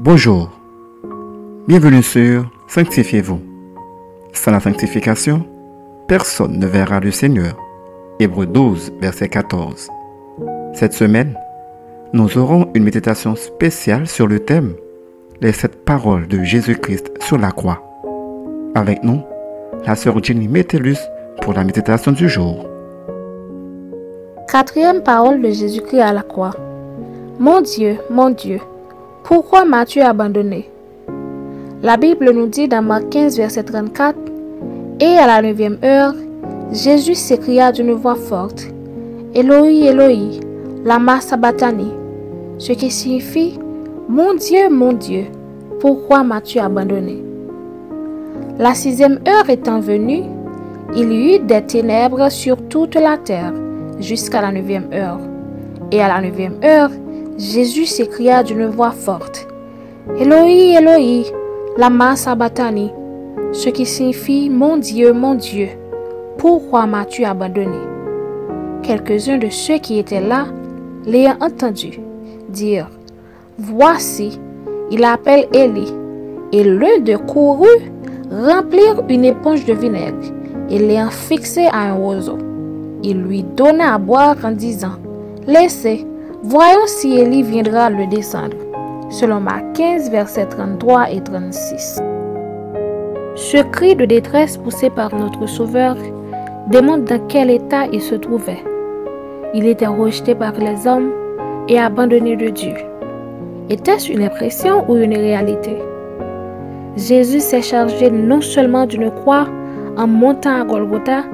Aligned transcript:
Bonjour, 0.00 0.48
bienvenue 1.66 2.04
sur 2.04 2.48
Sanctifiez-vous. 2.68 3.40
Sans 4.32 4.52
la 4.52 4.60
sanctification, 4.60 5.44
personne 6.06 6.60
ne 6.60 6.66
verra 6.68 7.00
le 7.00 7.10
Seigneur. 7.10 7.56
Hébreu 8.20 8.46
12, 8.46 8.92
verset 9.00 9.28
14. 9.28 9.88
Cette 10.72 10.92
semaine, 10.92 11.36
nous 12.12 12.38
aurons 12.38 12.70
une 12.74 12.84
méditation 12.84 13.34
spéciale 13.34 14.06
sur 14.06 14.28
le 14.28 14.38
thème 14.38 14.74
Les 15.40 15.50
sept 15.50 15.84
paroles 15.84 16.28
de 16.28 16.44
Jésus-Christ 16.44 17.10
sur 17.20 17.36
la 17.36 17.50
croix. 17.50 17.82
Avec 18.76 19.02
nous, 19.02 19.22
la 19.84 19.96
sœur 19.96 20.22
Jenny 20.22 20.46
Metellus 20.46 20.98
pour 21.42 21.54
la 21.54 21.64
méditation 21.64 22.12
du 22.12 22.28
jour. 22.28 22.68
Quatrième 24.48 25.02
parole 25.02 25.42
de 25.42 25.50
Jésus-Christ 25.50 26.00
à 26.00 26.12
la 26.12 26.22
croix. 26.22 26.54
Mon 27.40 27.60
Dieu, 27.60 27.98
mon 28.10 28.30
Dieu, 28.30 28.60
pourquoi 29.28 29.66
m'as-tu 29.66 30.00
abandonné? 30.00 30.70
La 31.82 31.98
Bible 31.98 32.30
nous 32.32 32.46
dit 32.46 32.66
dans 32.66 32.80
Marc 32.80 33.10
15, 33.10 33.36
verset 33.36 33.62
34, 33.62 34.16
Et 35.00 35.18
à 35.18 35.26
la 35.26 35.42
neuvième 35.42 35.76
heure, 35.84 36.14
Jésus 36.72 37.14
s'écria 37.14 37.70
d'une 37.70 37.92
voix 37.92 38.14
forte, 38.14 38.68
Eloi, 39.34 39.86
Eloi, 39.86 40.40
lama 40.82 41.20
sabachthani, 41.20 41.92
ce 42.56 42.72
qui 42.72 42.90
signifie, 42.90 43.58
Mon 44.08 44.32
Dieu, 44.32 44.70
mon 44.70 44.94
Dieu, 44.94 45.26
pourquoi 45.78 46.24
m'as-tu 46.24 46.58
abandonné 46.58 47.22
La 48.58 48.72
sixième 48.72 49.20
heure 49.28 49.50
étant 49.50 49.80
venue, 49.80 50.22
il 50.96 51.12
y 51.12 51.34
eut 51.34 51.38
des 51.40 51.60
ténèbres 51.60 52.30
sur 52.32 52.56
toute 52.68 52.94
la 52.94 53.18
terre 53.18 53.52
jusqu'à 54.00 54.40
la 54.40 54.52
neuvième 54.52 54.88
heure. 54.90 55.20
Et 55.92 56.00
à 56.00 56.08
la 56.08 56.22
neuvième 56.22 56.56
heure, 56.64 56.90
Jésus 57.38 57.86
s'écria 57.86 58.42
d'une 58.42 58.66
voix 58.66 58.90
forte, 58.90 59.46
Eloi, 60.18 60.76
Eloi, 60.76 61.24
lama 61.76 62.16
sabachthani, 62.16 62.90
ce 63.52 63.68
qui 63.68 63.86
signifie 63.86 64.50
Mon 64.50 64.76
Dieu, 64.76 65.12
mon 65.12 65.36
Dieu, 65.36 65.68
pourquoi 66.36 66.86
m'as-tu 66.86 67.24
abandonné? 67.24 67.78
Quelques-uns 68.82 69.38
de 69.38 69.50
ceux 69.50 69.78
qui 69.78 70.00
étaient 70.00 70.20
là 70.20 70.46
l'ayant 71.06 71.36
entendu 71.40 72.00
dire, 72.48 72.90
Voici, 73.56 74.40
il 74.90 75.04
appelle 75.04 75.46
Élie. 75.52 75.92
Et 76.52 76.64
l'un 76.64 76.98
de 77.00 77.16
courut 77.16 77.92
remplir 78.30 79.04
une 79.08 79.24
éponge 79.24 79.64
de 79.64 79.74
vinaigre 79.74 80.32
et 80.70 80.78
l'ayant 80.78 81.10
fixé 81.10 81.66
à 81.66 81.90
un 81.90 81.94
roseau. 81.94 82.38
Il 83.02 83.22
lui 83.22 83.44
donna 83.44 83.94
à 83.94 83.98
boire 83.98 84.36
en 84.42 84.50
disant, 84.50 84.96
Laissez, 85.46 86.04
Voyons 86.50 86.86
si 86.86 87.14
Élie 87.18 87.42
viendra 87.42 87.90
le 87.90 88.06
descendre. 88.06 88.56
Selon 89.10 89.38
Marc 89.38 89.70
15, 89.74 90.10
versets 90.10 90.46
33 90.46 91.10
et 91.10 91.20
36. 91.22 92.00
Ce 93.34 93.58
cri 93.70 93.94
de 93.94 94.06
détresse 94.06 94.56
poussé 94.56 94.88
par 94.88 95.14
notre 95.14 95.46
Sauveur 95.46 95.94
démontre 96.68 97.04
dans 97.04 97.26
quel 97.28 97.50
état 97.50 97.84
il 97.92 98.00
se 98.00 98.14
trouvait. 98.14 98.64
Il 99.52 99.66
était 99.66 99.88
rejeté 99.88 100.34
par 100.34 100.52
les 100.52 100.86
hommes 100.86 101.10
et 101.68 101.78
abandonné 101.78 102.34
de 102.34 102.48
Dieu. 102.48 102.76
Était-ce 103.68 104.10
une 104.10 104.22
impression 104.22 104.90
ou 104.90 104.96
une 104.96 105.18
réalité? 105.18 105.76
Jésus 106.96 107.40
s'est 107.40 107.60
chargé 107.60 108.10
non 108.10 108.40
seulement 108.40 108.86
d'une 108.86 109.10
croix 109.10 109.48
en 109.98 110.06
montant 110.06 110.62
à 110.62 110.64
Golgotha, 110.64 111.24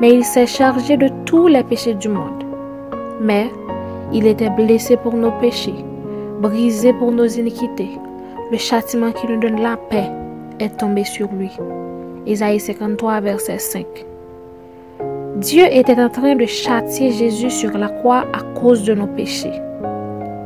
mais 0.00 0.12
il 0.14 0.24
s'est 0.24 0.48
chargé 0.48 0.96
de 0.96 1.10
tous 1.26 1.46
les 1.46 1.62
péchés 1.62 1.94
du 1.94 2.08
monde. 2.08 2.42
Mais 3.20 3.52
il 4.12 4.26
était 4.26 4.50
blessé 4.50 4.96
pour 4.96 5.14
nos 5.14 5.32
péchés, 5.32 5.84
brisé 6.40 6.92
pour 6.94 7.12
nos 7.12 7.26
iniquités. 7.26 7.90
Le 8.50 8.56
châtiment 8.56 9.12
qui 9.12 9.26
nous 9.26 9.38
donne 9.38 9.60
la 9.60 9.76
paix 9.76 10.08
est 10.60 10.78
tombé 10.78 11.04
sur 11.04 11.28
lui. 11.32 11.50
Isaïe 12.26 12.60
53, 12.60 13.20
verset 13.20 13.58
5. 13.58 13.86
Dieu 15.36 15.64
était 15.70 16.00
en 16.00 16.08
train 16.08 16.34
de 16.34 16.46
châtier 16.46 17.12
Jésus 17.12 17.50
sur 17.50 17.76
la 17.76 17.88
croix 17.88 18.24
à 18.32 18.42
cause 18.58 18.82
de 18.84 18.94
nos 18.94 19.06
péchés. 19.06 19.52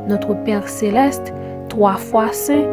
Notre 0.09 0.35
Père 0.45 0.69
céleste, 0.69 1.33
trois 1.69 1.95
fois 1.95 2.33
saint, 2.33 2.67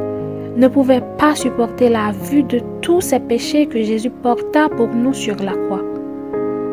ne 0.58 0.68
pouvait 0.68 1.04
pas 1.18 1.36
supporter 1.36 1.90
la 1.90 2.12
vue 2.12 2.44
de 2.44 2.60
tous 2.82 3.02
ces 3.02 3.20
péchés 3.20 3.68
que 3.68 3.82
Jésus 3.82 4.10
porta 4.10 4.68
pour 4.70 4.90
nous 4.90 5.14
sur 5.14 5.36
la 5.36 5.54
croix. 5.54 5.84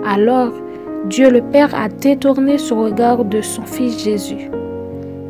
Alors, 0.09 0.53
Dieu 1.09 1.31
le 1.31 1.41
Père 1.41 1.73
a 1.73 1.89
détourné 1.89 2.59
son 2.59 2.83
regard 2.83 3.25
de 3.25 3.41
son 3.41 3.63
Fils 3.63 4.03
Jésus. 4.03 4.51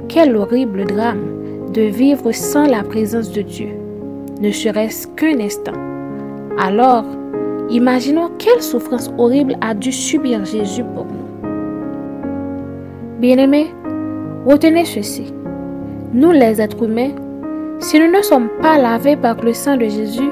Quel 0.09 0.35
horrible 0.35 0.87
drame 0.87 1.71
de 1.75 1.83
vivre 1.83 2.33
sans 2.33 2.67
la 2.67 2.83
présence 2.83 3.31
de 3.31 3.43
Dieu, 3.43 3.69
ne 4.41 4.51
serait-ce 4.51 5.07
qu'un 5.09 5.39
instant. 5.39 5.75
Alors, 6.59 7.05
imaginons 7.69 8.31
quelle 8.39 8.63
souffrance 8.63 9.11
horrible 9.19 9.57
a 9.61 9.75
dû 9.75 9.93
subir 9.93 10.47
Jésus 10.47 10.83
pour 10.95 11.05
nous. 11.05 11.51
Bien-aimés, 13.21 13.67
retenez 14.47 14.87
ceci. 14.87 15.35
Nous 16.15 16.31
les 16.31 16.59
êtres 16.59 16.85
humains, 16.85 17.13
si 17.81 18.01
nous 18.01 18.11
ne 18.11 18.23
sommes 18.23 18.49
pas 18.63 18.79
lavés 18.79 19.17
par 19.17 19.37
le 19.43 19.53
sang 19.53 19.77
de 19.77 19.85
Jésus, 19.85 20.31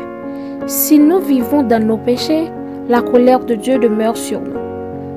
si 0.66 0.98
nous 0.98 1.18
vivons 1.18 1.62
dans 1.62 1.86
nos 1.86 1.98
péchés, 1.98 2.50
la 2.88 3.02
colère 3.02 3.44
de 3.44 3.56
Dieu 3.56 3.78
demeure 3.78 4.16
sur 4.16 4.40
nous. 4.40 4.63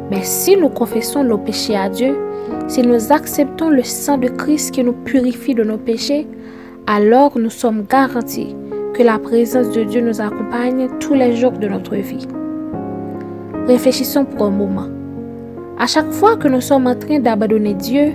Mais 0.09 0.23
si 0.23 0.55
nous 0.55 0.69
confessons 0.69 1.23
nos 1.23 1.37
péchés 1.37 1.75
à 1.75 1.89
Dieu, 1.89 2.15
si 2.67 2.81
nous 2.81 3.11
acceptons 3.11 3.69
le 3.69 3.83
sang 3.83 4.17
de 4.17 4.27
Christ 4.27 4.71
qui 4.71 4.83
nous 4.83 4.93
purifie 4.93 5.53
de 5.53 5.63
nos 5.63 5.77
péchés, 5.77 6.27
alors 6.85 7.37
nous 7.37 7.49
sommes 7.49 7.83
garantis 7.89 8.55
que 8.93 9.03
la 9.03 9.19
présence 9.19 9.69
de 9.71 9.83
Dieu 9.83 10.01
nous 10.01 10.21
accompagne 10.21 10.87
tous 10.99 11.13
les 11.13 11.35
jours 11.35 11.51
de 11.51 11.67
notre 11.67 11.95
vie. 11.95 12.25
Réfléchissons 13.67 14.23
pour 14.23 14.45
un 14.45 14.51
moment. 14.51 14.87
À 15.77 15.87
chaque 15.87 16.11
fois 16.11 16.37
que 16.37 16.47
nous 16.47 16.61
sommes 16.61 16.87
en 16.87 16.95
train 16.95 17.19
d'abandonner 17.19 17.73
Dieu 17.73 18.13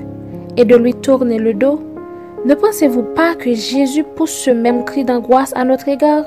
et 0.56 0.64
de 0.64 0.76
lui 0.76 0.94
tourner 0.94 1.38
le 1.38 1.52
dos, 1.52 1.80
ne 2.44 2.54
pensez-vous 2.54 3.04
pas 3.14 3.34
que 3.34 3.52
Jésus 3.52 4.02
pousse 4.02 4.32
ce 4.32 4.50
même 4.50 4.84
cri 4.84 5.04
d'angoisse 5.04 5.52
à 5.54 5.64
notre 5.64 5.88
égard? 5.88 6.24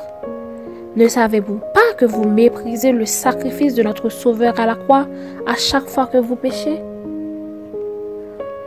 Ne 0.96 1.08
savez-vous 1.08 1.60
que 1.98 2.06
vous 2.06 2.28
méprisez 2.28 2.92
le 2.92 3.06
sacrifice 3.06 3.76
de 3.76 3.84
notre 3.84 4.10
Sauveur 4.10 4.60
à 4.60 4.66
la 4.66 4.76
croix 4.76 5.08
à 5.46 5.56
chaque 5.56 5.88
fois 5.88 6.08
que 6.08 6.18
vous 6.18 6.36
péchez? 6.36 6.82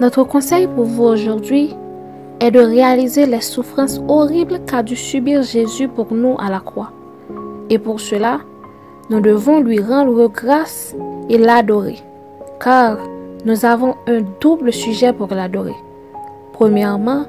Notre 0.00 0.24
conseil 0.24 0.66
pour 0.66 0.84
vous 0.84 1.04
aujourd'hui 1.04 1.74
est 2.40 2.50
de 2.50 2.60
réaliser 2.60 3.26
les 3.26 3.40
souffrances 3.40 4.00
horribles 4.06 4.60
qu'a 4.64 4.82
dû 4.82 4.94
subir 4.94 5.42
Jésus 5.42 5.88
pour 5.88 6.12
nous 6.12 6.36
à 6.38 6.50
la 6.50 6.60
croix. 6.60 6.92
Et 7.68 7.78
pour 7.78 8.00
cela, 8.00 8.40
nous 9.10 9.20
devons 9.20 9.60
lui 9.60 9.80
rendre 9.80 10.28
grâce 10.28 10.94
et 11.28 11.38
l'adorer, 11.38 11.98
car 12.60 12.98
nous 13.44 13.64
avons 13.64 13.94
un 14.06 14.20
double 14.40 14.72
sujet 14.72 15.12
pour 15.12 15.28
l'adorer. 15.28 15.74
Premièrement, 16.52 17.24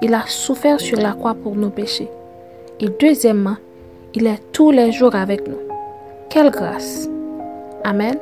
il 0.00 0.14
a 0.14 0.22
souffert 0.26 0.80
sur 0.80 0.98
la 0.98 1.12
croix 1.12 1.34
pour 1.34 1.56
nos 1.56 1.70
péchés. 1.70 2.10
Et 2.80 2.88
deuxièmement, 3.00 3.56
il 4.14 4.26
est 4.26 4.42
tous 4.52 4.70
les 4.70 4.92
jours 4.92 5.14
avec 5.14 5.46
nous. 5.48 5.58
Quelle 6.28 6.50
grâce. 6.50 7.08
Amen. 7.84 8.16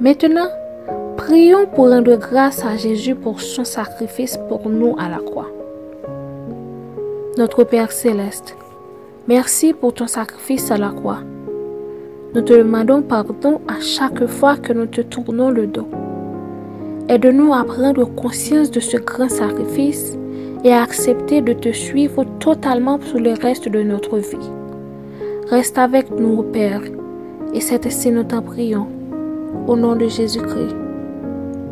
Maintenant, 0.00 0.48
prions 1.16 1.66
pour 1.66 1.90
rendre 1.90 2.16
grâce 2.16 2.64
à 2.64 2.76
Jésus 2.76 3.14
pour 3.14 3.40
son 3.40 3.64
sacrifice 3.64 4.38
pour 4.48 4.68
nous 4.68 4.96
à 4.98 5.08
la 5.08 5.18
croix. 5.18 5.50
Notre 7.36 7.64
Père 7.64 7.92
céleste, 7.92 8.56
merci 9.28 9.74
pour 9.74 9.94
ton 9.94 10.06
sacrifice 10.06 10.70
à 10.70 10.78
la 10.78 10.90
croix. 10.90 11.20
Nous 12.34 12.42
te 12.42 12.54
demandons 12.54 13.02
pardon 13.02 13.60
à 13.68 13.80
chaque 13.80 14.26
fois 14.26 14.56
que 14.56 14.72
nous 14.72 14.86
te 14.86 15.02
tournons 15.02 15.50
le 15.50 15.66
dos. 15.66 15.88
Aide-nous 17.08 17.52
à 17.52 17.64
prendre 17.64 18.04
conscience 18.04 18.70
de 18.70 18.80
ce 18.80 18.96
grand 18.96 19.28
sacrifice 19.28 20.16
et 20.64 20.72
à 20.72 20.82
accepter 20.82 21.42
de 21.42 21.52
te 21.52 21.70
suivre 21.70 22.24
totalement 22.38 22.98
pour 22.98 23.20
le 23.20 23.32
reste 23.32 23.68
de 23.68 23.82
notre 23.82 24.16
vie. 24.18 24.61
Reste 25.52 25.76
avec 25.76 26.10
nous, 26.10 26.42
Père, 26.44 26.80
et 27.52 27.60
c'est 27.60 27.84
ainsi 27.84 28.10
nous 28.10 28.24
t'en 28.24 28.40
prions. 28.40 28.86
Au 29.66 29.76
nom 29.76 29.94
de 29.94 30.08
Jésus-Christ. 30.08 30.74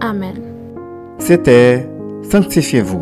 Amen. 0.03 0.35
C'était 1.17 1.89
Sanctifiez-vous. 2.31 3.01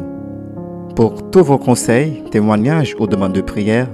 Pour 0.94 1.32
tous 1.32 1.42
vos 1.42 1.58
conseils, 1.58 2.22
témoignages 2.30 2.94
ou 3.00 3.08
demandes 3.08 3.32
de 3.32 3.40
prière, 3.40 3.88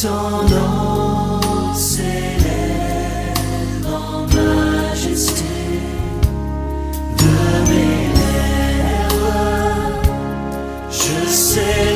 ton 0.02 0.48
nom 0.50 1.74
s'élève 1.76 2.08
en 3.86 4.26
majesté 4.26 5.44
de 7.20 7.36
mes 7.70 8.08
lèvres. 8.18 10.02
Je 10.90 11.30
sais 11.30 11.91